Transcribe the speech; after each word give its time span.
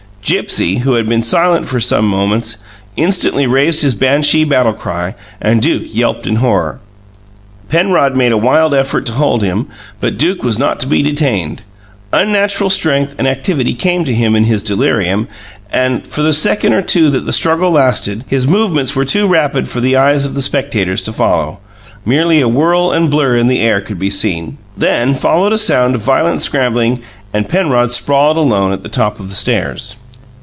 Gipsy, 0.23 0.77
who 0.77 0.93
had 0.93 1.09
been 1.09 1.23
silent 1.23 1.67
for 1.67 1.81
some 1.81 2.07
moments, 2.07 2.57
instantly 2.95 3.47
raised 3.47 3.81
his 3.81 3.95
banshee 3.95 4.45
battlecry, 4.45 5.13
and 5.41 5.61
Duke 5.61 5.93
yelped 5.93 6.25
in 6.25 6.37
horror. 6.37 6.79
Penrod 7.67 8.15
made 8.15 8.31
a 8.31 8.37
wild 8.37 8.73
effort 8.73 9.05
to 9.07 9.13
hold 9.13 9.43
him; 9.43 9.67
but 9.99 10.17
Duke 10.19 10.41
was 10.43 10.57
not 10.57 10.79
to 10.81 10.87
be 10.87 11.01
detained. 11.03 11.63
Unnatural 12.13 12.69
strength 12.69 13.13
and 13.17 13.27
activity 13.27 13.73
came 13.73 14.05
to 14.05 14.13
him 14.13 14.33
in 14.35 14.45
his 14.45 14.63
delirium, 14.63 15.27
and, 15.69 16.07
for 16.07 16.21
the 16.21 16.31
second 16.33 16.71
or 16.71 16.81
two 16.83 17.09
that 17.09 17.25
the 17.25 17.33
struggle 17.33 17.71
lasted, 17.71 18.23
his 18.29 18.47
movements 18.47 18.95
were 18.95 19.03
too 19.03 19.27
rapid 19.27 19.67
for 19.67 19.81
the 19.81 19.97
eyes 19.97 20.23
of 20.25 20.33
the 20.35 20.41
spectators 20.43 21.01
to 21.01 21.11
follow 21.11 21.59
merely 22.05 22.39
a 22.39 22.47
whirl 22.47 22.91
and 22.93 23.09
blur 23.11 23.35
in 23.35 23.47
the 23.47 23.59
air 23.59 23.81
could 23.81 23.99
be 23.99 24.09
seen. 24.11 24.57
Then 24.77 25.13
followed 25.13 25.51
a 25.51 25.57
sound 25.57 25.93
of 25.95 26.01
violent 26.01 26.41
scrambling 26.41 27.01
and 27.33 27.49
Penrod 27.49 27.91
sprawled 27.91 28.37
alone 28.37 28.71
at 28.71 28.81
the 28.83 28.87
top 28.87 29.19
of 29.19 29.27
the 29.27 29.35
stairs. 29.35 29.97